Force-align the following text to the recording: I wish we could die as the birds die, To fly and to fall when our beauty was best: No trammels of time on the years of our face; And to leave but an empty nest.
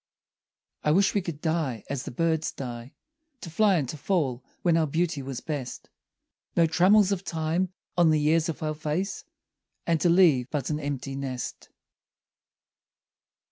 I 0.83 0.89
wish 0.93 1.13
we 1.13 1.21
could 1.21 1.41
die 1.41 1.83
as 1.87 2.01
the 2.01 2.09
birds 2.11 2.51
die, 2.51 2.95
To 3.41 3.51
fly 3.51 3.75
and 3.75 3.87
to 3.89 3.97
fall 3.97 4.43
when 4.63 4.75
our 4.75 4.87
beauty 4.87 5.21
was 5.21 5.41
best: 5.41 5.91
No 6.57 6.65
trammels 6.65 7.11
of 7.11 7.23
time 7.23 7.71
on 7.95 8.09
the 8.09 8.19
years 8.19 8.49
of 8.49 8.63
our 8.63 8.73
face; 8.73 9.25
And 9.85 10.01
to 10.01 10.09
leave 10.09 10.49
but 10.49 10.71
an 10.71 10.79
empty 10.79 11.15
nest. 11.15 11.69